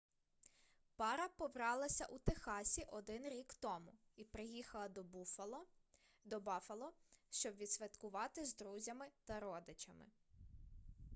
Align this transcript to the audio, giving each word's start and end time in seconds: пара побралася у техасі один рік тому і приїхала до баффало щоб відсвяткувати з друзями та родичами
пара 0.99 1.25
побралася 1.39 2.05
у 2.15 2.17
техасі 2.29 2.83
один 2.99 3.27
рік 3.33 3.53
тому 3.53 3.93
і 4.15 4.23
приїхала 4.25 4.89
до 6.25 6.39
баффало 6.39 6.93
щоб 7.29 7.55
відсвяткувати 7.55 8.45
з 8.45 8.55
друзями 8.55 9.05
та 9.25 9.39
родичами 9.39 10.05